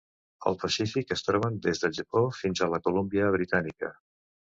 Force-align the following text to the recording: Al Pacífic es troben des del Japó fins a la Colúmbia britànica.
Al 0.51 0.55
Pacífic 0.61 1.11
es 1.15 1.21
troben 1.27 1.59
des 1.65 1.81
del 1.83 1.93
Japó 1.97 2.23
fins 2.37 2.61
a 2.61 2.69
la 2.75 2.81
Colúmbia 2.89 3.29
britànica. 3.37 3.93